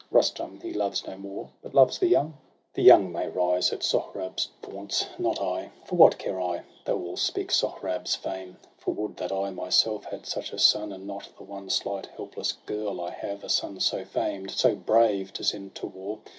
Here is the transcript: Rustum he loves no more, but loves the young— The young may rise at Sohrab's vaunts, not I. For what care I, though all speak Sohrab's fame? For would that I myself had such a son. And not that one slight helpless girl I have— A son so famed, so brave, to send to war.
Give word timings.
Rustum 0.09 0.59
he 0.63 0.73
loves 0.73 1.05
no 1.05 1.15
more, 1.15 1.51
but 1.61 1.75
loves 1.75 1.99
the 1.99 2.07
young— 2.07 2.33
The 2.73 2.81
young 2.81 3.11
may 3.11 3.27
rise 3.29 3.71
at 3.71 3.83
Sohrab's 3.83 4.49
vaunts, 4.63 5.05
not 5.19 5.39
I. 5.39 5.69
For 5.85 5.95
what 5.95 6.17
care 6.17 6.41
I, 6.41 6.63
though 6.85 6.97
all 7.05 7.17
speak 7.17 7.51
Sohrab's 7.51 8.15
fame? 8.15 8.57
For 8.79 8.95
would 8.95 9.17
that 9.17 9.31
I 9.31 9.51
myself 9.51 10.05
had 10.05 10.25
such 10.25 10.53
a 10.53 10.57
son. 10.57 10.91
And 10.91 11.05
not 11.05 11.25
that 11.37 11.43
one 11.43 11.69
slight 11.69 12.07
helpless 12.17 12.53
girl 12.65 12.99
I 12.99 13.11
have— 13.11 13.43
A 13.43 13.49
son 13.49 13.79
so 13.79 14.03
famed, 14.03 14.49
so 14.49 14.73
brave, 14.75 15.33
to 15.33 15.43
send 15.43 15.75
to 15.75 15.85
war. 15.85 16.17